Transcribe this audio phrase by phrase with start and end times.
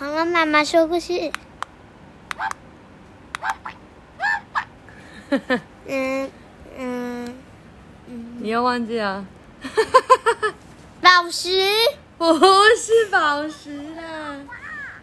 [0.00, 1.30] 好了，妈妈说故事。
[5.86, 6.30] 嗯
[6.78, 7.34] 嗯
[8.08, 9.26] 嗯，你又忘记了？
[11.02, 11.50] 宝石，
[12.16, 14.36] 不是宝石啦，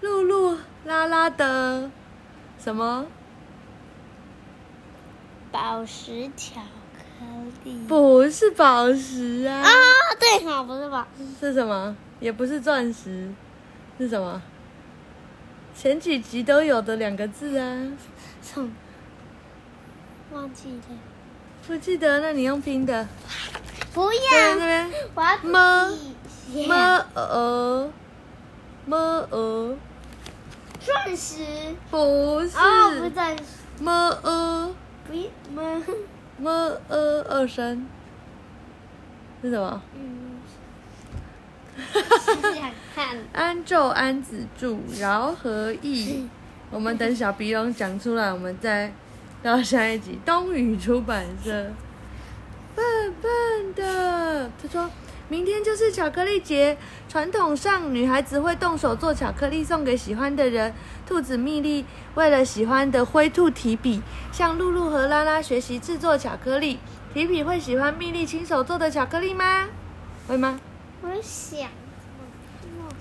[0.01, 1.91] 露露拉拉的
[2.57, 3.05] 什么？
[5.51, 6.59] 宝石巧
[6.97, 7.23] 克
[7.63, 7.77] 力。
[7.87, 9.71] 不是宝石啊，啊，
[10.19, 11.23] 对，好，不是宝石。
[11.39, 11.95] 是什么？
[12.19, 13.31] 也不是钻石，
[13.99, 14.41] 是什么？
[15.79, 17.87] 前几集都有的两个字啊，
[18.41, 18.67] 什么？
[20.31, 20.97] 忘记了。
[21.67, 22.19] 不记得？
[22.19, 23.07] 那你用拼的。
[23.93, 25.97] 不要，边我要么
[26.67, 27.91] 么呃
[28.87, 28.97] 么
[29.29, 29.75] 呃，
[30.79, 31.43] 钻石。
[31.91, 33.43] 不是哦，不钻石，
[33.79, 33.91] 么
[34.23, 34.75] 呃
[35.07, 35.83] 不是么？
[36.39, 37.87] 么呃二声
[39.43, 39.79] 是什么？
[39.93, 40.36] 嗯。
[43.33, 46.27] 安昼安子助，饶和义。
[46.69, 48.91] 我们等小鼻龙讲出来，我们再
[49.41, 50.19] 到下一集。
[50.25, 51.71] 东宇出版社，
[52.75, 54.51] 笨笨的。
[54.61, 54.89] 他说
[55.29, 60.73] 明天就是巧克力节，传统上女孩子会动手做巧克力送给喜欢的人。
[61.05, 66.79] 兔子蜜莉为了喜欢的灰兔提比，向露露和拉拉学习制作巧克力。
[67.13, 69.67] 提比会喜欢蜜莉亲手做的巧克力吗？
[70.27, 70.59] 会吗？
[71.09, 71.69] 我想，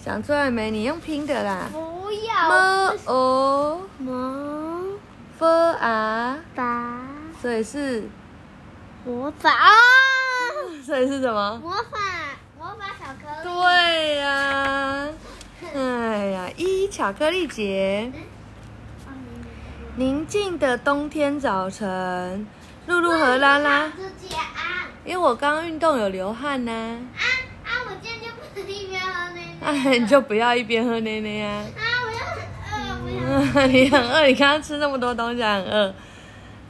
[0.02, 0.70] 想出来没？
[0.70, 1.68] 你用拼的啦。
[1.72, 2.48] 不要。
[2.48, 2.94] 么？
[3.06, 3.82] 哦。
[3.98, 4.84] 么
[5.38, 7.00] ？f a，法
[7.42, 8.08] 所以是，
[9.04, 9.50] 魔法。
[9.50, 9.68] 啊！
[10.86, 11.58] 所以是什么？
[11.62, 11.98] 魔法
[12.58, 13.48] 魔法巧克力。
[13.48, 15.08] 对呀、
[15.74, 18.12] 哎呀，一巧克力节，
[19.96, 22.46] 宁静的冬天早晨，
[22.86, 23.92] 露露和拉拉，
[25.04, 27.20] 因为我刚刚运动有流汗呢、啊
[29.66, 31.82] 哎，你就不要一边喝奶奶呀、啊！
[32.06, 33.66] 我要很饿，我要。
[33.66, 35.92] 你很饿，你刚刚吃那么多东西，很饿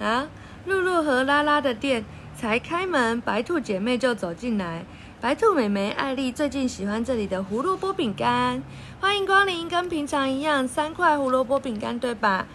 [0.01, 0.27] 啊！
[0.65, 2.03] 露露和拉拉的店
[2.35, 4.83] 才开门，白兔姐妹就走进来。
[5.21, 8.62] 白兔妹妹艾丽最近喜欢这里的胡萝卜饼干，
[8.99, 12.47] 欢迎光临，跟平常一样，三块胡萝卜饼干，对吧？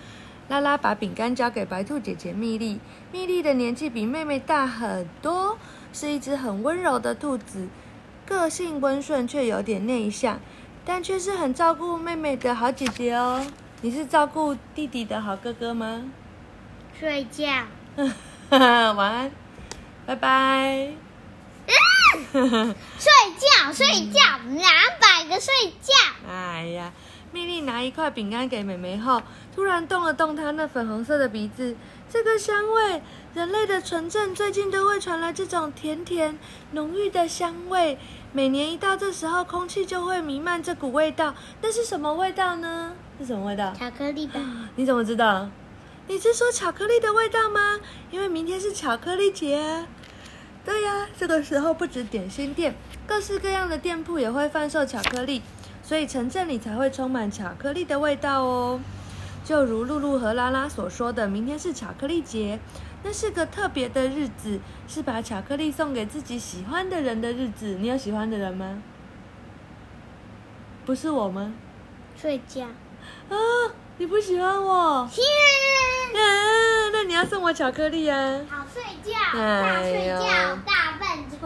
[0.47, 2.79] 拉拉把饼干交给白兔姐姐蜜莉，
[3.11, 5.55] 蜜莉的年纪比妹妹大很多，
[5.93, 7.67] 是一只很温柔的兔子，
[8.31, 10.39] 个性温顺却有点内向，
[10.85, 13.45] 但却是很照顾妹妹的好姐姐哦。
[13.81, 16.03] 你是照顾弟弟的好哥哥吗？
[16.97, 17.43] 睡觉。
[18.49, 19.31] 晚安，
[20.05, 20.93] 拜拜。
[22.31, 24.71] 睡觉，睡觉，两
[25.01, 25.93] 百个睡觉。
[26.25, 26.93] 哎呀，
[27.33, 29.21] 蜜莉拿一块饼干给妹妹后，
[29.53, 31.75] 突然动了动她那粉红色的鼻子。
[32.09, 33.01] 这个香味，
[33.33, 36.37] 人类的纯正最近都会传来这种甜甜
[36.71, 37.97] 浓郁的香味。
[38.33, 41.33] 每年一到这时候，空气就会弥漫这股味道。
[41.61, 42.91] 那是什么味道呢？
[43.17, 43.73] 是什么味道？
[43.73, 44.41] 巧克力吧。
[44.75, 45.49] 你怎么知道？
[46.07, 47.79] 你是说巧克力的味道吗？
[48.11, 49.87] 因为明天是巧克力节啊。
[50.65, 52.75] 对呀、这个时候不止点心店，
[53.07, 55.41] 各式各样的店铺也会贩售巧克力，
[55.81, 58.81] 所以城镇里才会充满巧克力的味道哦。
[59.43, 62.59] 就如露露和拉拉所说的，明天是巧克力节，
[63.03, 67.77] 那是个特别的日子，是把巧克力送给自己喜欢的人的日子。
[67.79, 68.81] 你有喜欢的人吗？
[70.85, 71.53] 不是我吗？
[72.15, 72.63] 睡觉。
[73.29, 73.35] 啊，
[73.97, 75.09] 你不喜欢我？
[75.11, 75.25] 天，
[76.21, 78.41] 啊，那你要送我巧克力啊！
[78.49, 81.37] 好睡觉，大睡觉，大笨猪。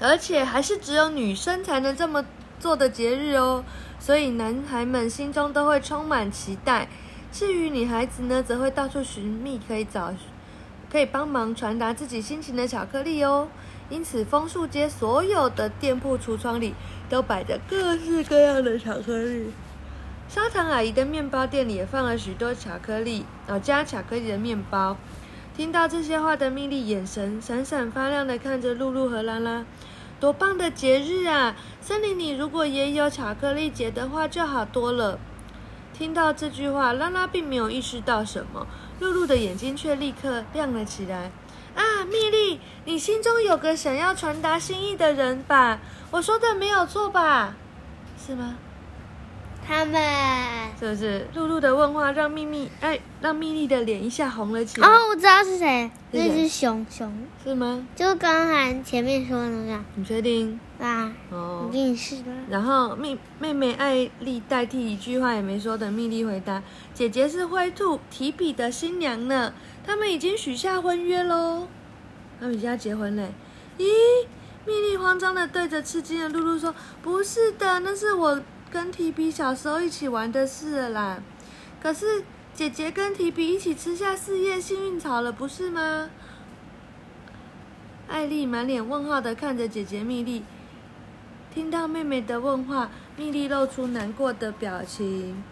[0.00, 2.24] 而且还是只有女生才能这么
[2.58, 3.64] 做的节日哦，
[3.98, 6.88] 所以男孩们心中都会充满期待。
[7.30, 10.12] 至于女孩子呢，则会到处寻觅可以找
[10.94, 13.48] 可以帮忙传达自己心情的巧克力哦。
[13.90, 16.72] 因此，枫树街所有的店铺橱窗里
[17.10, 19.50] 都摆着各式各样的巧克力。
[20.28, 24.96] 砂糖阿姨的面包店里也放了许多巧克力，哦，加巧克力的面包。
[25.56, 29.64] 听到这些话的蜜莉眼神闪闪发亮的看着露露和拉拉，
[30.20, 31.56] 多棒的节日啊！
[31.80, 35.18] 森林里如果也有巧克力节的话，就好多了。
[35.92, 38.66] 听到这句话，拉拉并没有意识到什么，
[39.00, 41.30] 露露的眼睛却立刻亮了起来。
[41.74, 45.80] 啊，蜜莉，你心中有个想要传达心意的人吧？
[46.10, 47.56] 我说的没有错吧？
[48.24, 48.56] 是吗？
[49.66, 49.98] 他们
[50.78, 51.26] 是不是？
[51.34, 57.10] 露露的问话让蜜蜜哎，让蜜莉的脸一下红了起来，哦，我知道是谁，那只熊熊，
[57.42, 57.86] 是吗？
[57.96, 60.60] 就刚才前面说的那你确定？
[60.78, 61.72] 个啊，哦我。
[61.72, 62.30] 给你试的。
[62.50, 66.62] 然后妹妹妹艾丽代替一句话也没说的蜜莉回答
[66.94, 69.52] ：“姐姐是灰兔提比的新娘呢，
[69.84, 71.66] 他们已经许下婚约喽，
[72.40, 73.32] 他们已经要结婚嘞。”
[73.76, 73.84] 咦，
[74.64, 81.20] 蜜莉慌张的对着吃惊的露露说：“不是的，那是我跟提比小时候一起玩的事啦。
[81.82, 82.24] 可是
[82.54, 86.08] 姐姐跟提比一起吃下四叶幸运草了，不是吗？
[88.06, 90.44] 艾丽满脸问号的看着姐姐蜜莉，
[91.52, 95.42] 听到妹妹的问话，蜜莉露出难过的表情。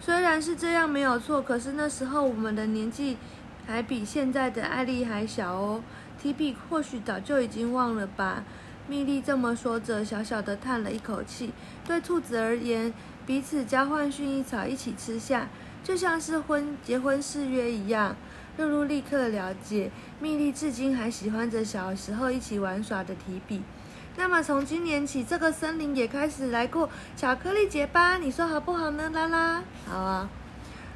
[0.00, 3.18] 虽然是这样没有错，可是那时候我们的年纪
[3.66, 5.82] 还比现在的艾丽还小哦。
[6.20, 8.44] 提比或许早就已经忘了吧。
[8.88, 11.52] 蜜莉这么说着，小小的叹了一口气。
[11.86, 12.92] 对兔子而言，
[13.26, 15.48] 彼此交换薰衣草，一起吃下，
[15.84, 18.16] 就像是婚结婚誓约一样。
[18.56, 23.62] 露露立刻了解，蜜莉至今还喜欢着小时候一起玩耍的提比。
[24.16, 28.18] 那么从今年起，这个森林也开始来过巧克力节吧？
[28.18, 29.62] 你说好不好呢，拉拉？
[29.86, 30.28] 好啊，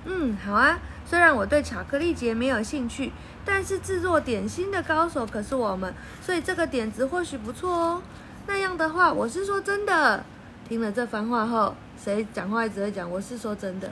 [0.04, 0.78] 嗯，好啊。
[1.06, 3.12] 虽然我对巧克力节没有兴趣，
[3.44, 8.02] 但是制作点心的高手可是我们，所以这个点子或许不错哦。
[8.46, 10.24] 那样的话，我是说真的。
[10.66, 13.90] 听了这番话后，谁讲话只会讲我是说真的？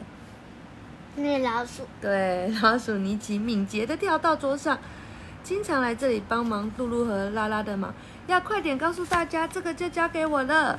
[1.16, 1.82] 那老鼠。
[2.00, 4.78] 对，老鼠尼奇敏捷地跳到桌上，
[5.44, 7.92] 经常来这里帮忙露露和拉拉的忙，
[8.26, 10.78] 要快点告诉大家，这个就交给我了。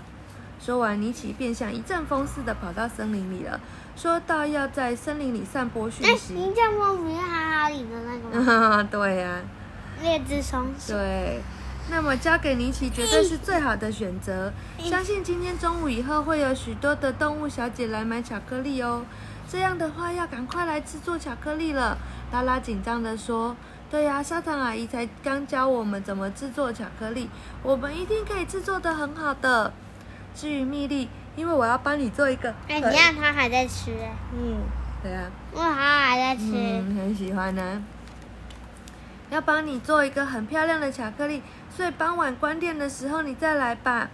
[0.59, 3.59] 说完，尼奇便像一阵风似的跑到森林里了，
[3.95, 6.33] 说到要在森林里散播讯息。
[6.33, 8.87] 哎，一阵风不是哈哈里的那个吗？
[8.91, 9.41] 对呀。
[10.01, 10.93] 猎只松鼠。
[10.93, 11.41] 对。
[11.89, 14.53] 那么交给尼奇绝对是最好的选择。
[14.79, 19.03] 相信今天中午以后会有许多的动物小姐来买巧克力哦。
[19.49, 21.97] 这样的话要赶快来制作巧克力了。
[22.31, 23.53] 拉拉紧张地说
[23.93, 27.29] ：“对呀，砂糖阿姨才刚教我们怎么制作巧克力，
[27.61, 29.71] 我们一定可以制作的很好的。”
[30.33, 32.49] 至于蜜莉，因为我要帮你做一个。
[32.67, 33.91] 哎，你看他还在吃。
[34.35, 34.63] 嗯，
[35.03, 35.29] 对啊。
[35.53, 36.45] 哇，他还在吃。
[36.51, 37.83] 嗯，很喜欢呢。
[39.29, 41.43] 要帮你做一个很漂亮的巧克力。
[41.69, 44.09] 所以傍晚关店的时候你再来吧。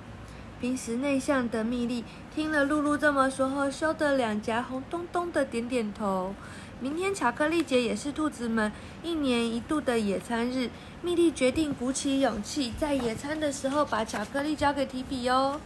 [0.60, 2.04] 平时内向的蜜莉
[2.36, 6.36] 听了露露这么说后，羞得两颊红彤彤的，点点头。
[6.82, 8.72] 明天巧克力节也是兔子们
[9.04, 10.70] 一年一度的野餐日。
[11.02, 15.60] 蜜莉决定鼓起勇气，在野餐的时候把巧克力交给提比哦。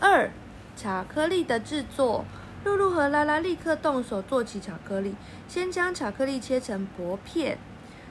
[0.00, 0.30] 二，
[0.76, 2.24] 巧克力的制作。
[2.64, 5.14] 露露和拉拉立刻动手做起巧克力。
[5.48, 7.58] 先将巧克力切成薄片，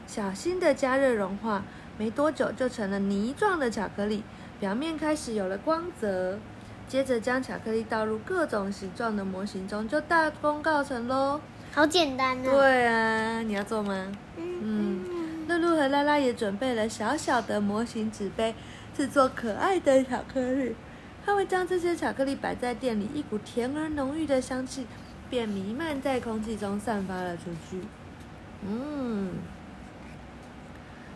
[0.06, 1.64] 小心的加热融化。
[1.98, 4.24] 没多久就成了泥状的巧克力，
[4.60, 6.40] 表面开始有了光泽。
[6.88, 11.40] 接着将巧克力倒入各种形状的模型中，就大功告成喽。
[11.74, 12.44] 好简单啊！
[12.44, 14.12] 对啊，你要做吗？
[14.38, 15.48] 嗯。
[15.48, 18.54] 露露和拉拉也准备了小小的模型纸杯，
[18.96, 20.76] 制作可爱的巧克力。
[21.26, 24.86] 他们将这些巧克力摆在店里，一股甜而浓郁的香气
[25.30, 27.82] 便弥漫在空气中，散发了出去。
[28.68, 29.32] 嗯。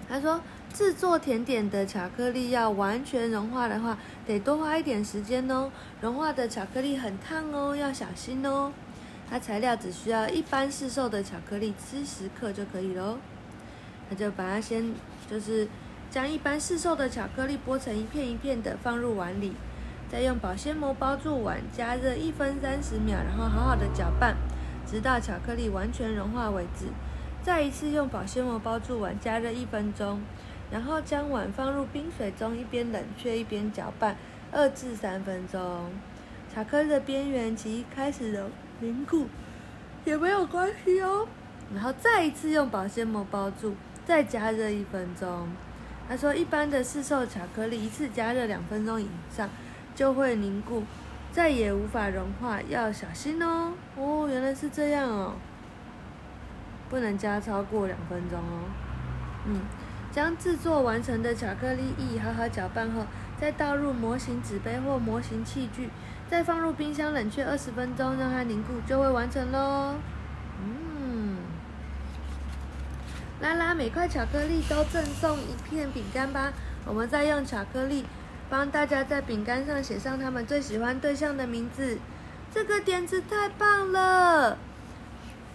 [0.10, 0.42] 他说。
[0.74, 3.98] 制作甜点的巧克力要完全融化的话，
[4.28, 5.72] 得多花一点时间哦。
[6.02, 8.74] 融化的巧克力很烫哦，要小心哦。
[9.30, 13.18] 它材料只需要一般市售的巧克力七十克就可以喽。
[14.10, 14.94] 那就把它先，
[15.30, 15.68] 就是
[16.12, 19.54] 将一般市售的巧克力剥成一片一片的放入碗里，
[20.10, 24.36] 再用保鲜膜包住碗，加热一分三十秒，然后好好的搅拌，
[24.86, 26.86] 直到巧克力完全融化为止。
[27.42, 30.22] 再一次用保鲜膜包住碗，加热一分钟。
[30.72, 34.18] 然后将碗放入冰水中，一边冷却一边搅拌，
[34.52, 35.92] 二至三分钟。
[36.54, 38.50] 巧克力的边缘即开始有
[38.80, 39.28] 凝固，
[40.04, 41.28] 也没有关系哦。
[41.74, 43.74] 然后再一次用保鲜膜包住，
[44.06, 45.48] 再加热一分钟。
[46.08, 49.50] 他说，一般的市售巧克力一次加热两分钟以上
[49.96, 50.84] 就会凝固，
[51.32, 53.74] 再也无法融化，要小心哦。
[53.96, 55.34] 哦，原来是这样哦，
[56.90, 58.64] 不能加超过两分钟哦。
[59.46, 59.62] 嗯。
[60.12, 63.06] 将制作完成的巧克力液好好搅拌后，
[63.38, 65.90] 再倒入模型纸杯或模型器具，
[66.30, 69.96] 再放入冰箱冷却二十分钟，让它凝固，就会完成喽。
[70.64, 71.38] 嗯，
[73.42, 76.52] 拉拉，每块巧克力都赠送一片饼干吧。
[76.86, 78.06] 我们再用巧克力
[78.50, 81.98] 帮大家在饼干上写上他们最喜欢对象的名字。
[82.54, 84.58] 这个点子太棒了！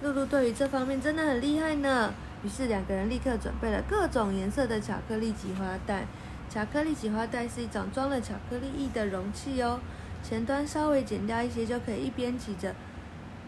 [0.03, 2.13] 露露对于这方面真的很厉害呢。
[2.43, 6.07] 于是两个人立刻准备了各种颜色的巧克力挤花袋。
[6.49, 9.79] 巧克力挤花袋是一种装了巧克力液的容器哦，
[10.23, 12.75] 前端稍微剪掉一些就可以一边挤着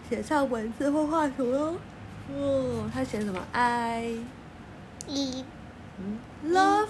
[0.09, 1.77] 写上文字或画图喽。
[2.33, 4.17] 哦，他写什么？I，
[5.07, 5.45] 一，
[5.99, 6.89] 嗯，Love。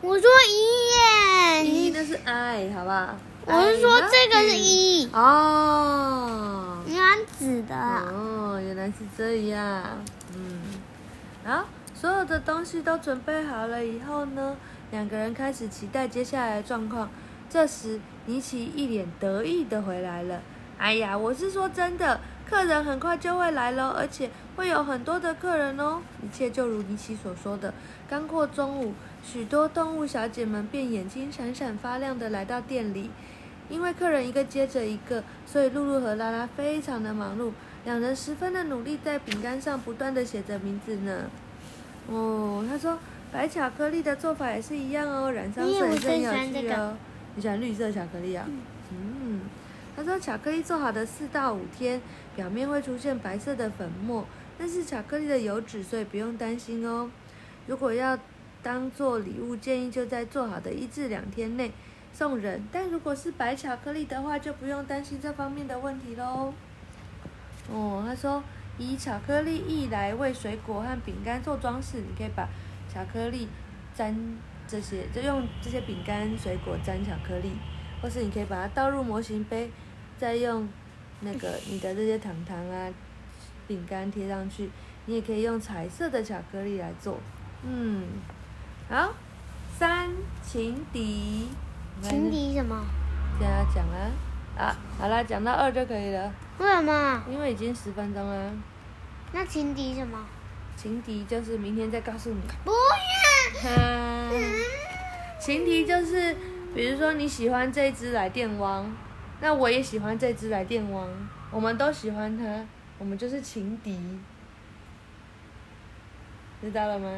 [0.00, 1.66] 我说一耶。
[1.66, 3.14] 一那是 I，好不好？
[3.46, 5.08] 我是说这个是一。
[5.12, 6.78] 哦。
[6.86, 7.00] 原
[7.38, 7.74] 紫的。
[7.76, 9.82] 哦，原来是这样。
[10.34, 10.60] 嗯。
[11.44, 14.56] 好，所有的东西都准备好了以后呢，
[14.90, 17.08] 两个人开始期待接下来的状况。
[17.52, 20.40] 这时，尼奇一脸得意的回来了。
[20.78, 22.18] 哎呀，我是说真的，
[22.48, 26.00] 客人很快就会来了，而且会有很多的客人哦。
[26.22, 27.74] 一切就如尼奇所说的。
[28.08, 33.10] 刚过中午，许多动物小姐们便眼睛闪闪发亮的来到店里。
[33.68, 37.52] 因为客人一个接着一个，所以露露和拉拉非常的忙碌。
[37.84, 41.24] 两人十分的努力，在饼干上不断的写着名字呢。
[42.08, 42.98] 哦，他说
[43.30, 46.96] 白巧克力的做法也是一样哦，染上色很有趣哦。
[47.34, 48.46] 你喜欢绿色巧克力啊？
[48.90, 49.40] 嗯。
[49.94, 52.00] 他说巧克力做好的四到五天，
[52.34, 54.24] 表面会出现白色的粉末，
[54.58, 57.10] 那是巧克力的油脂，所以不用担心哦。
[57.66, 58.18] 如果要
[58.62, 61.72] 当做礼物，建议就在做好的一至两天内。
[62.14, 66.52] 送人，但如果是白巧克力的话，就不用担心这方面的问题喽。
[67.70, 68.42] 哦，他说
[68.76, 72.46] 以巧克力液来为水果和饼干做装饰，你可以把
[72.92, 73.48] 巧克力
[73.94, 74.14] 沾
[74.72, 77.52] 这些，就用这些饼干水果沾巧克力，
[78.00, 79.70] 或是你可以把它倒入模型杯，
[80.16, 80.66] 再用
[81.20, 82.88] 那个 你的这些糖糖啊、
[83.68, 84.70] 饼干贴上去。
[85.04, 87.18] 你也可以用彩色的巧克力来做。
[87.64, 88.04] 嗯，
[88.88, 89.12] 好，
[89.76, 90.08] 三
[90.42, 91.48] 情敌。
[92.00, 92.82] 情敌什么？
[93.38, 94.10] 现在讲啊，
[94.56, 96.32] 啊，好啦，讲到二就可以了。
[96.58, 97.24] 为什么？
[97.28, 98.52] 因为已经十分钟了。
[99.32, 100.18] 那情敌什么？
[100.76, 102.40] 情敌就是明天再告诉你。
[102.64, 102.70] 不
[103.68, 104.11] 要。
[105.40, 106.36] 情敌就是，
[106.74, 108.94] 比如说你喜欢这只来电王，
[109.40, 111.08] 那我也喜欢这只来电王，
[111.50, 112.64] 我们都喜欢它，
[112.98, 113.98] 我们就是情敌。
[116.60, 117.10] 知道了吗？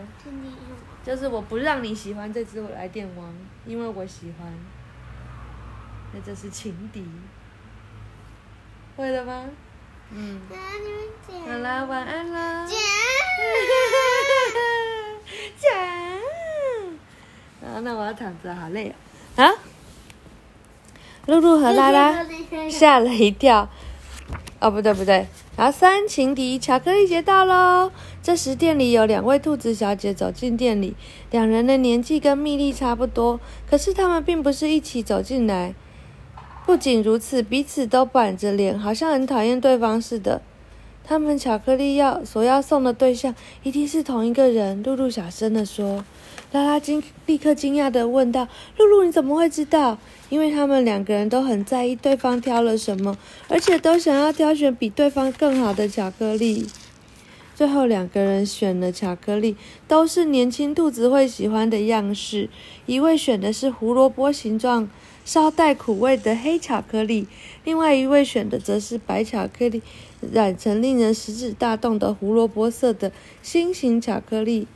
[1.04, 3.30] 就是我不让你喜欢这只来电王，
[3.66, 4.50] 因为我喜欢。
[6.14, 7.06] 那这是情敌，
[8.96, 9.44] 会了吗？
[10.10, 10.40] 嗯。
[11.46, 12.66] 好啦，晚安啦。
[17.64, 19.42] 啊，那我要躺着，好累哦。
[19.42, 19.50] 啊？
[21.26, 22.26] 露露和拉拉
[22.70, 23.66] 吓了一跳。
[24.60, 25.26] 哦，不对不对。
[25.56, 27.90] 然后三情敌巧克力节到喽！
[28.22, 30.94] 这时店里有两位兔子小姐走进店里，
[31.30, 35.74] 两人的年纪跟蜜莉差不多，可是他们并不是一起走进来。
[36.66, 40.42] 不仅如此，彼此都板着脸，好像很讨厌对方似的。
[41.04, 44.82] 他们巧克力要所要送的对象一定是同一个人。
[44.82, 46.04] 露露小声地说。
[46.54, 48.46] 拉拉惊立刻惊讶地问道
[48.78, 49.98] ：“露露，你怎么会知道？”
[50.30, 53.18] 因为他们两个人都很在意对方挑了什么，
[53.48, 56.68] 而且都想要挑选比对方更好的巧克力。
[57.56, 59.56] 最后两个人选了巧克力，
[59.88, 62.48] 都是年轻兔子会喜欢的样式。
[62.86, 64.88] 一位选的是胡萝卜形状、
[65.24, 67.26] 稍带苦味的黑巧克力，
[67.64, 69.82] 另外一位选的则是白巧克力
[70.32, 73.10] 染成令人食指大动的胡萝卜色的
[73.42, 74.68] 心形巧克力。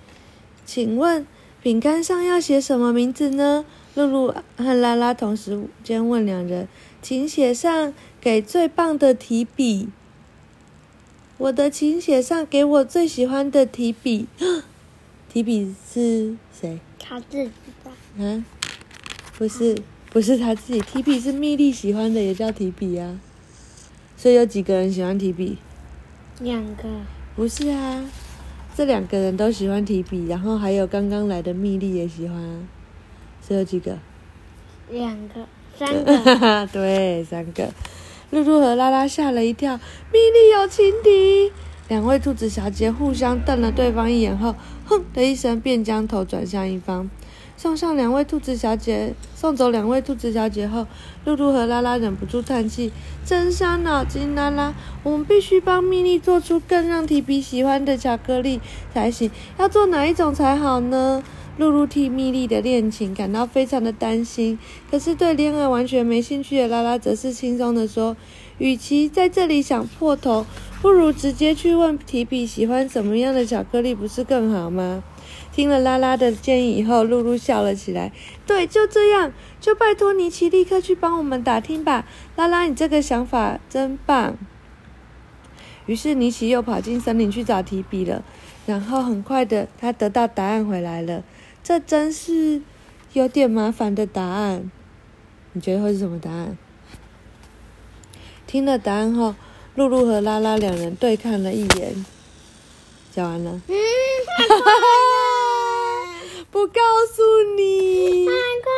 [0.66, 1.24] 请问？
[1.68, 3.62] 饼干上要写什么名字呢？
[3.94, 6.66] 露露和拉拉同时间问两人
[7.02, 9.90] ：“请写上给最棒的提笔。”
[11.36, 14.26] 我的，请写上给我最喜欢的提笔。
[15.30, 16.80] 提笔是谁？
[16.98, 17.50] 他自己
[17.84, 17.90] 的。
[18.16, 18.42] 嗯，
[19.36, 19.76] 不是，
[20.10, 20.80] 不是他自己。
[20.80, 23.20] 提笔是蜜莉喜欢的，也叫提笔啊。
[24.16, 25.58] 所以有几个人喜欢提笔？
[26.40, 26.84] 两个。
[27.36, 28.10] 不是啊。
[28.78, 32.68] 这两个人都喜欢提笔，然后还有刚刚来的蜜莉也喜欢，
[33.44, 33.98] 只有几个？
[34.88, 35.44] 两个，
[35.76, 36.64] 三个。
[36.72, 37.70] 对，三个。
[38.30, 39.76] 露露和拉拉吓了一跳，
[40.12, 41.50] 蜜莉有情敌。
[41.88, 44.54] 两位兔子小姐互相瞪了对方一眼后，
[44.84, 47.10] 哼的一声便将头转向一方。
[47.58, 50.86] 送上两位兔子小姐，送走两位兔子小姐后，
[51.24, 52.92] 露露和拉拉忍不住叹气
[53.26, 54.72] ：“真伤脑筋，拉拉，
[55.02, 58.60] 我们必须帮蜜莉做出更让提比喜欢的巧克力
[58.94, 59.28] 才行。
[59.58, 61.24] 要做哪一种才好呢？”
[61.58, 64.56] 露露替蜜莉的恋情感到非常的担心，
[64.88, 68.16] 可是对恋爱完全没兴趣的拉拉则是轻松的说
[68.58, 70.46] ：“与其在这里想破头，
[70.80, 75.02] 不如直接去问提比喜欢什么样的巧克力，不是更好吗？”
[75.58, 78.12] 听了拉拉的建议以后，露露笑了起来。
[78.46, 82.06] 对，就这样，就拜托尼奇立刻去帮我们打听吧。
[82.36, 84.36] 拉拉，你这个想法真棒。
[85.86, 88.22] 于是尼奇又跑进森林去找提笔了。
[88.66, 91.24] 然后很快的，他得到答案回来了。
[91.64, 92.62] 这真是
[93.14, 94.70] 有点麻烦的答案。
[95.54, 96.56] 你觉得会是什么答案？
[98.46, 99.34] 听了答案后，
[99.74, 102.06] 露露和拉拉两人对看了一眼。
[103.10, 103.60] 讲完了。
[103.66, 103.74] 嗯，
[104.36, 105.17] 太快了！
[106.50, 106.80] 不告
[107.12, 107.22] 诉
[107.56, 108.26] 你。
[108.26, 108.32] 太
[108.64, 108.70] 快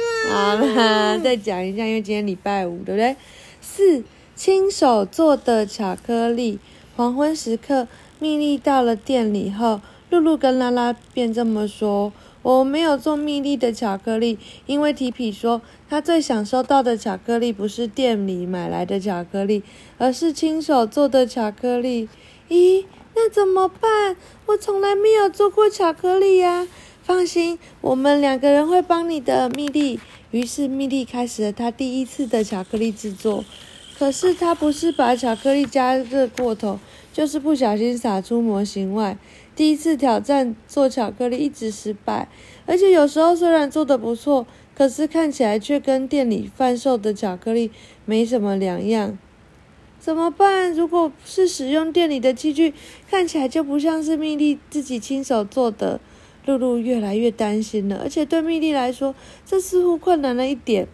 [0.00, 0.34] 了。
[0.34, 3.16] 好了，再讲一下，因为今天礼拜五，对不对？
[3.60, 4.04] 四，
[4.34, 6.58] 亲手做的巧克力。
[6.96, 7.88] 黄昏时刻，
[8.18, 12.12] 蜜莉到了店里后，露露跟拉拉便这么说
[12.42, 19.62] ：“我没有做蜜莉的巧克力，因为提皮说他最想收到的巧克力不是店里买来的巧克力，
[19.98, 22.08] 而是亲手做的巧克力。
[22.48, 22.84] 咦，
[23.16, 24.16] 那怎么办？
[24.46, 26.68] 我从来没有做过巧克力呀！
[27.06, 30.00] 放心，我们两个人会帮你的，蜜莉。
[30.30, 33.44] 于是蜜莉开始了她第一次的巧克力制作。
[33.98, 36.80] 可是她不是把巧克力加热过头，
[37.12, 39.18] 就是不小心洒出模型外。
[39.54, 42.26] 第一次挑战做巧克力一直失败，
[42.64, 47.70] 而且有时候虽然做的不错，可是看起来却跟店里贩售的巧克力
[48.06, 49.18] 没什么两样。
[50.00, 50.72] 怎么办？
[50.72, 52.72] 如果是使用店里的器具，
[53.10, 56.00] 看起来就不像是蜜莉自己亲手做的。
[56.46, 59.14] 露露越来越担心了，而且对蜜莉来说，
[59.46, 60.86] 这似乎困难了一点。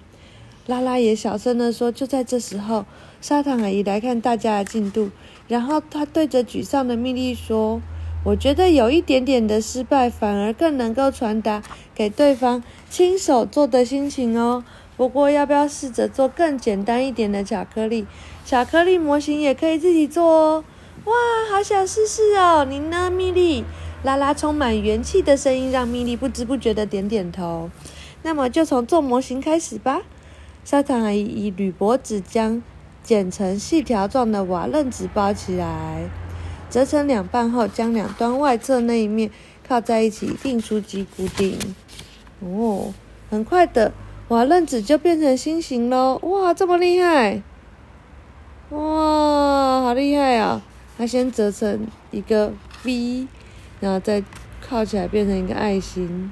[0.66, 2.84] 拉拉也小声地说：“就在这时候，
[3.20, 5.10] 砂糖阿姨来看大家的进度，
[5.48, 7.80] 然后她对着沮丧的蜜莉说。”
[8.22, 11.62] 我觉得有一点点的失败，反而更能够传达
[11.94, 14.62] 给对方亲手做的心情哦。
[14.94, 18.06] 不过，要不要试着做更简单一点的巧克力？
[18.44, 20.64] 巧克力模型也可以自己做哦。
[21.06, 21.14] 哇，
[21.50, 22.66] 好想试试哦！
[22.68, 23.64] 你呢，蜜莉？
[24.02, 27.70] 拉拉充满元气的声音让蜜莉不知不觉的点点头。
[28.22, 30.02] 那么，就从做模型开始吧。
[30.64, 32.62] 砂糖阿姨以铝箔纸将
[33.02, 36.08] 剪成细条状的瓦楞纸包起来。
[36.68, 39.30] 折成两半后，将两端外侧那一面
[39.66, 41.58] 靠在一起，订书机固定。
[42.40, 42.94] 哦，
[43.28, 43.92] 很快的，
[44.28, 46.18] 瓦楞纸就变成心形喽！
[46.22, 47.42] 哇，这么厉害！
[48.70, 50.62] 哇，好厉害啊！
[50.96, 52.52] 它先折成一个
[52.84, 53.26] V，
[53.80, 54.22] 然后再
[54.60, 56.30] 靠起来变成一个爱心。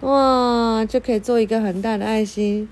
[0.00, 2.68] 哇，就可以做一个很大的爱心。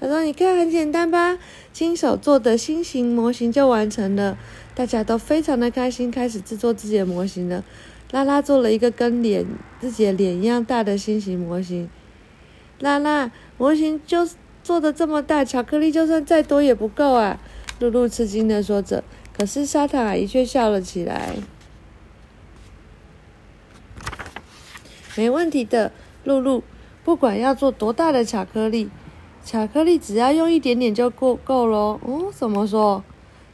[0.00, 1.38] 他说：“你看，很简单吧？
[1.72, 4.36] 亲手做的心形模型就完成了。”
[4.74, 7.62] 大家都非常的开心，开始制作自己的模型了。
[8.10, 9.46] 拉拉做了一个跟脸
[9.80, 11.88] 自己的脸一样大的心形模型。
[12.80, 14.28] 拉拉，模型就
[14.64, 17.38] 做的这么大，巧克力就算再多也不够啊！
[17.78, 19.04] 露露吃惊的说着。
[19.36, 21.34] 可是沙糖阿姨却笑了起来。
[25.16, 25.92] 没问题的，
[26.24, 26.62] 露露，
[27.04, 28.90] 不管要做多大的巧克力，
[29.44, 32.00] 巧克力只要用一点点就够够咯。
[32.04, 33.02] 哦，怎么说？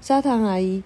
[0.01, 0.83] 砂糖阿姨。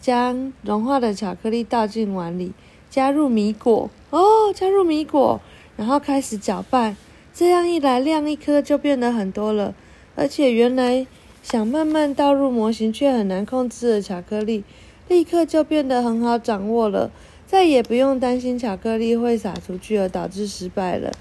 [0.00, 2.50] 将融化的巧克力倒进碗里，
[2.90, 5.40] 加入米果哦，加入米果，
[5.76, 6.96] 然后开始搅拌。
[7.32, 9.76] 这样一来，量一颗就变得很多了。
[10.16, 11.06] 而且，原来
[11.40, 14.64] 想慢慢倒入模型却很难控制的巧克力，
[15.06, 17.12] 立刻就变得很好掌握了。
[17.52, 21.12] 再也不用担心巧克力会洒出去而导致失败了。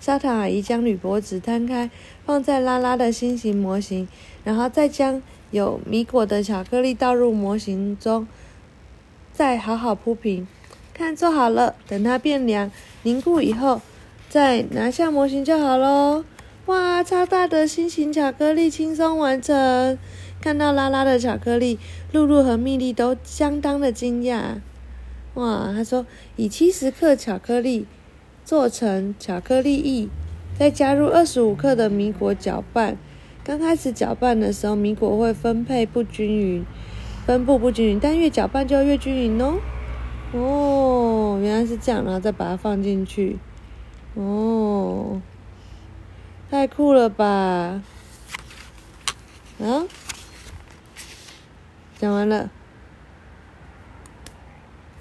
[0.00, 1.90] 沙糖阿姨将铝箔纸摊开，
[2.24, 4.06] 放在拉拉的心形模型，
[4.44, 5.20] 然后再将。
[5.50, 8.28] 有米果的巧克力倒入模型中，
[9.32, 10.46] 再好好铺平。
[10.94, 11.74] 看，做好了。
[11.88, 12.70] 等它变凉、
[13.02, 13.80] 凝固以后，
[14.28, 16.24] 再拿下模型就好喽。
[16.66, 19.98] 哇，超大的心形巧克力轻松完成！
[20.40, 21.80] 看到拉拉的巧克力，
[22.12, 24.60] 露露和蜜莉都相当的惊讶。
[25.40, 26.04] 哇，他说
[26.36, 27.86] 以七十克巧克力
[28.44, 30.08] 做成巧克力液，
[30.58, 32.98] 再加入二十五克的米果搅拌。
[33.42, 36.66] 刚开始搅拌的时候，米果会分配不均匀，
[37.24, 39.58] 分布不均匀，但越搅拌就越均匀哦。
[40.34, 43.38] 哦，原来是这样，然后再把它放进去。
[44.14, 45.22] 哦，
[46.50, 47.82] 太酷了吧！
[49.58, 49.86] 啊，
[51.98, 52.50] 讲完了。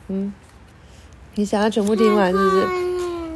[0.10, 0.34] 嗯，
[1.36, 2.68] 你想要全部听完是不是？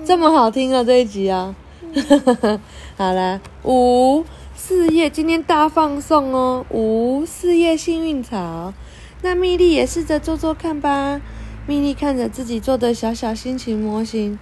[0.06, 1.56] 这么好听啊这一集啊！
[2.98, 4.26] 好啦，五。
[4.56, 6.66] 四叶今天大放送哦！
[6.70, 8.74] 五四叶幸运草，
[9.22, 11.20] 那蜜莉也试着做做看吧。
[11.68, 14.40] 蜜莉看着自己做的小小心情模型，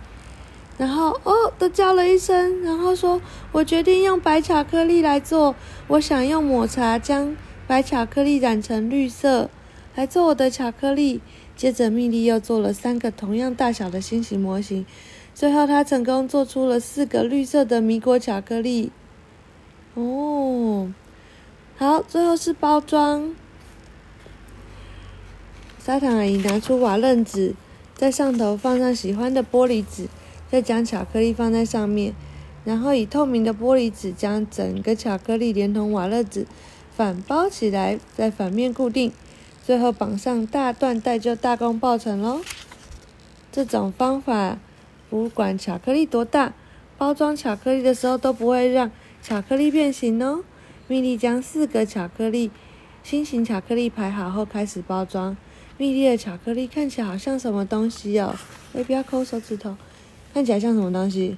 [0.78, 3.20] 然后哦的叫了一声，然后说
[3.52, 5.56] ：“我决定用白巧克力来做，
[5.88, 9.50] 我想用抹茶将白巧克力染成绿色，
[9.96, 11.20] 来做我的巧克力。”
[11.62, 14.84] 接着，蜜莉又做了三个同样大小的心形模型，
[15.36, 18.92] 最后她成功做出了四个绿色的米果巧克力。
[19.94, 20.92] 哦，
[21.78, 23.36] 好，最后是包装。
[25.78, 27.54] 砂糖阿姨拿出瓦楞纸，
[27.94, 30.08] 在上头放上喜欢的玻璃纸，
[30.50, 32.16] 再将巧克力放在上面，
[32.66, 36.48] 然后以透明的玻璃纸将整个巧克力连同瓦楞纸
[36.90, 39.12] 反包起来，再反面固定，
[39.64, 42.42] 最后绑上大缎带就大功告成喽。
[43.52, 44.58] 这种方法，
[45.10, 46.54] 不管巧克力多大，
[46.98, 48.92] 包装巧克力的时候都不会让。
[49.24, 50.44] 巧克力变形哦！
[50.88, 52.50] 蜜莉将四个巧克力
[53.04, 55.38] 心形巧克力排好后开始包装。
[55.78, 58.36] 蜜莉的巧克力看起来好像什么东西哦？
[58.74, 59.78] 哎，不要抠手指头，
[60.34, 61.38] 看起来像什么东西？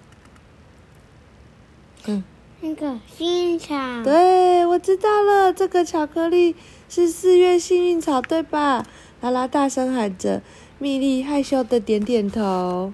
[2.05, 2.23] 嗯，
[2.63, 3.75] 那个幸运草。
[4.05, 6.55] 对，我知道了，这个巧克力
[6.87, 8.85] 是四月幸运草，对吧？
[9.19, 10.41] 拉拉大声喊着，
[10.79, 12.93] 蜜莉害羞的点点头。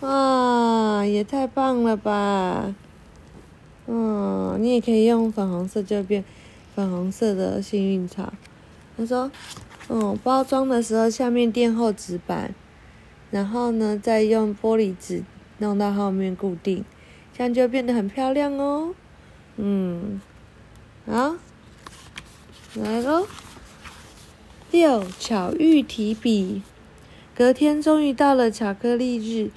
[0.00, 2.72] 啊，也太棒了吧！
[3.88, 6.24] 嗯，你也可以用粉红色就变
[6.76, 8.32] 粉红色的幸运草。
[8.96, 9.28] 他说，
[9.88, 12.54] 嗯，包装的时候下面垫厚纸板，
[13.32, 15.24] 然后呢再用玻璃纸
[15.58, 16.84] 弄到后面固定，
[17.36, 18.94] 这样就变得很漂亮哦。
[19.56, 20.20] 嗯，
[21.06, 21.36] 啊，
[22.74, 23.26] 来喽。
[24.70, 26.62] 六巧遇提笔，
[27.34, 29.50] 隔天终于到了巧克力日，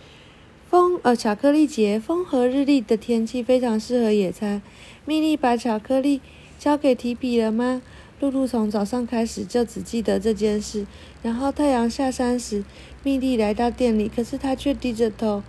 [0.70, 4.62] 风呃巧克力节，风和日丽的天气非常适合野餐。
[5.06, 6.20] 蜜莉把巧克力
[6.60, 7.82] 交给提笔了吗？
[8.20, 10.86] 露露从早上开始就只记得这件事。
[11.22, 12.64] 然后太阳下山时，
[13.04, 15.44] 蜜莉来到店里，可是她却低着头，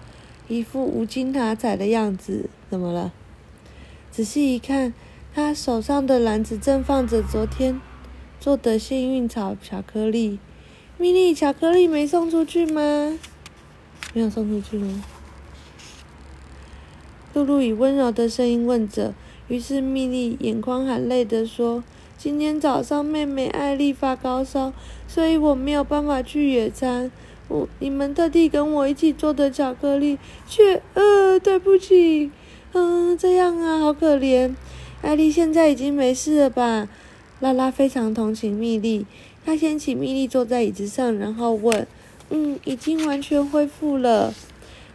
[0.49, 2.49] 一副无精打采的样子。
[2.71, 3.13] 怎么了？
[4.11, 4.95] 仔细一看，
[5.35, 7.81] 她手上的篮子正放着昨天。
[8.39, 10.39] 做的幸运草巧克力，
[10.99, 13.19] 蜜莉巧克力没送出去吗？
[14.15, 15.03] 没有送出去吗？
[17.35, 19.15] 露露以温柔的声音问着。
[19.49, 21.83] 于是蜜莉眼眶含泪的说
[22.19, 24.73] ：“今天早上妹妹艾丽发高烧，
[25.07, 27.11] 所以我没有办法去野餐。
[27.49, 30.83] 我你们特地跟我一起做的巧克力，却……
[30.95, 32.31] 呃，对不起。
[32.73, 34.55] 嗯，这样啊，好可怜。
[35.03, 36.89] 艾丽现在已经没事了吧？”
[37.41, 39.07] 拉拉非常同情蜜莉，
[39.45, 41.87] 她掀起蜜莉坐在椅子上，然后问
[42.31, 44.35] ：“嗯，已经完全恢复了。”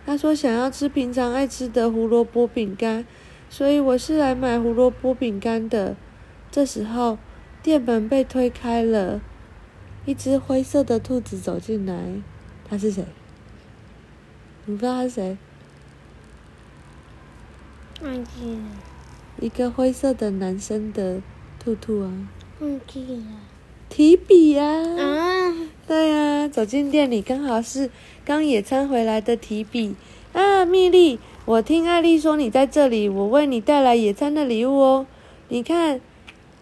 [0.06, 3.06] 她说：“想要吃平常爱吃的胡萝卜饼干，
[3.50, 5.96] 所以我是来买胡萝卜饼干的。”
[6.52, 7.18] 这时候，
[7.64, 9.22] 店门被推开了，
[10.06, 11.96] 一只灰色的兔子走进来。
[12.71, 13.03] 他是谁？
[14.65, 15.38] 你不知道他是谁？
[18.01, 18.63] 忘记了。
[19.41, 21.21] 一个灰色的男生的。
[21.63, 22.10] 兔兔啊，
[22.60, 23.23] 忘记了，
[23.88, 25.53] 提笔呀，啊，
[25.86, 27.91] 对呀，走进店里刚好是
[28.25, 29.95] 刚野餐回来的提笔
[30.34, 35.05] 啊，蜜莉，我听艾丽说你在这里，我为你带来野餐的礼物哦，
[35.49, 36.01] 你看，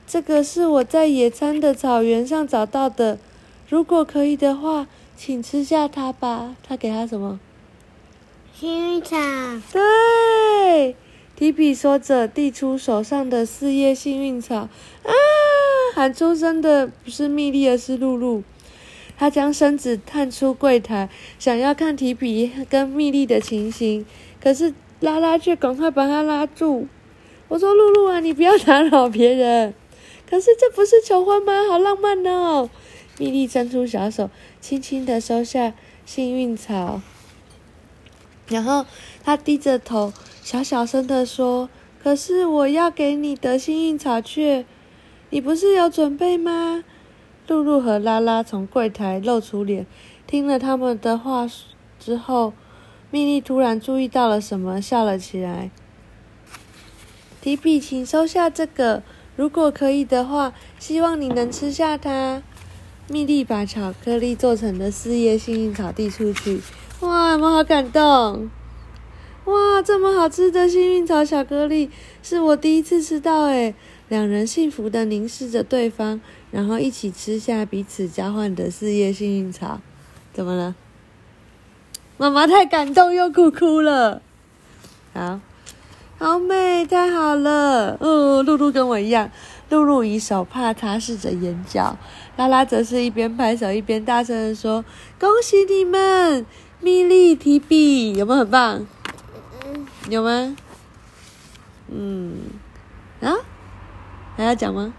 [0.06, 3.20] 这个是我在野餐的草原上找到的，
[3.70, 4.86] 如果可以的话，
[5.22, 6.56] 请吃下它吧。
[6.66, 7.42] 他给他什么？
[8.58, 9.18] 幸运草。
[9.74, 10.96] 对。
[11.36, 14.56] 提比说着，递出手上的四叶幸运草。
[14.56, 15.12] 啊！
[15.94, 18.44] 喊出声的不是蜜莉，而是露露。
[19.18, 24.06] 他将身子探出柜台，想要看提比跟蜜莉的情形。
[24.42, 26.88] 可是拉拉却赶快把他拉住。
[27.50, 29.74] 我说：“露露啊，你不要打扰别人。”
[30.30, 31.68] 可是这不是求婚吗？
[31.70, 32.70] 好浪漫哦！
[33.18, 34.30] 蜜莉伸出小手，
[34.62, 35.74] 轻轻的收下
[36.06, 37.02] 幸运草，
[38.48, 38.86] 然后
[39.24, 40.14] 他低着头。
[40.42, 41.70] 小小声的说
[42.02, 44.66] ：“可是我要给你的幸运草却……
[45.30, 46.84] 你不是有准备吗？”
[47.48, 49.86] 露露和拉拉从柜台露出脸，
[50.26, 51.48] 听了他们的话
[52.00, 52.54] 之后，
[53.12, 55.72] 蜜莉突然注意到了什么，笑了起来。
[57.42, 59.04] 提比，请收下这个，
[59.36, 62.44] 如果可以的话，希望你能吃下它。
[63.10, 66.62] 蜜莉把巧克力做成的四叶幸运草递出去，
[67.00, 68.50] 哇，我好感动。
[69.46, 71.90] 哇，这么好吃的幸运草巧克力
[72.22, 73.74] 是我第一次吃到诶
[74.08, 79.82] 两人幸福的凝视着对方，然后一起吃下彼此交换的四叶幸运草。
[80.32, 80.76] 怎么了？
[82.18, 84.22] 妈妈太感动又哭哭了。
[85.14, 85.40] 好，
[86.20, 87.98] 好美，太好了。
[88.00, 89.32] 嗯，露露跟我一样，
[89.70, 91.98] 露露以手帕擦拭着眼角，
[92.38, 94.84] 拉拉则是一边拍手一边大声的说
[95.20, 96.46] ：“恭喜你们，
[96.82, 98.86] 蜜莉提笔，有没有很棒？”
[100.10, 100.56] 有吗？
[101.88, 102.38] 嗯，
[103.22, 103.36] 啊，
[104.36, 104.94] 还要讲吗？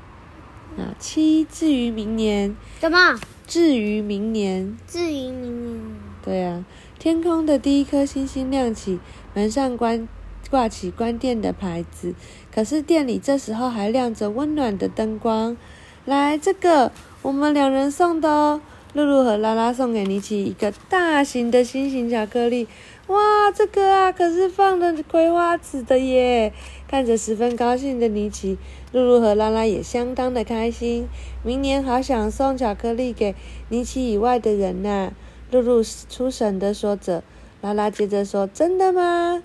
[0.78, 2.54] 啊，七至于明年。
[2.80, 3.18] 什么？
[3.46, 4.76] 至于明年。
[4.86, 5.80] 至于明年。
[6.22, 6.64] 对啊，
[6.98, 9.00] 天空的第一颗星星亮起，
[9.34, 10.06] 门上关
[10.48, 12.14] 挂起关店的牌子。
[12.54, 15.56] 可是店里这时候还亮着温暖的灯光。
[16.04, 18.60] 来，这个我们两人送的哦。
[18.92, 22.66] 露露和拉拉送给尼奇一个大型的心形巧克力。
[23.06, 26.52] 哇，这个啊，可是放了葵花籽的耶！
[26.88, 28.58] 看着十分高兴的尼奇，
[28.90, 31.06] 露露和拉拉也相当的开心。
[31.44, 33.36] 明年好想送巧克力给
[33.68, 35.12] 尼奇以外的人呐！
[35.52, 37.22] 露露出神的说着，
[37.60, 39.40] 拉拉接着说：“真的吗？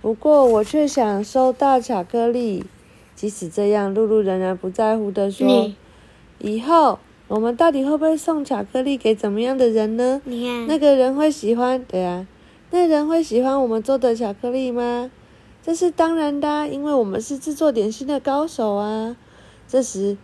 [0.00, 2.64] 不过我却想收到巧克力。
[3.14, 5.72] 即使这样，露露仍然不在乎的说：
[6.38, 10.22] 以后我们到底会不会送巧克力给怎么样的人呢？
[10.24, 12.26] 你看，那个人会喜欢，对啊。”
[12.70, 15.10] 那人会喜欢我们做的巧克力吗？
[15.62, 19.16] 这是当然的，因为我们是制作点心的高手啊。
[19.66, 20.18] 这时，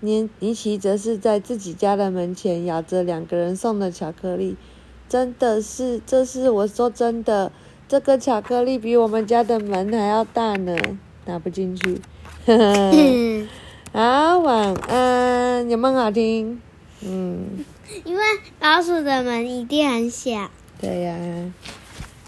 [0.00, 4.56] 尼尼奇则是在自己家的门前咬着两个人送的巧克力。
[5.08, 7.52] 真的是，这是我说真的，
[7.90, 10.76] 这个巧克力比我们家的门还要大呢，
[11.24, 12.00] 拿不进去。
[13.92, 16.62] 好，晚安，有没有好听？
[17.00, 17.64] 嗯，
[18.04, 18.22] 因为
[18.60, 20.48] 老鼠的门一定很小。
[20.80, 21.16] 对呀。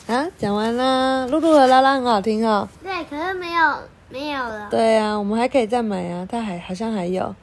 [0.08, 2.68] 啊，讲完啦，露露和拉拉很好听哦。
[2.82, 4.66] 对，可是没有没有了。
[4.68, 7.36] 对呀，我们还可以再买啊，它还好像还有。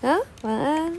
[0.00, 0.98] 啊，晚安。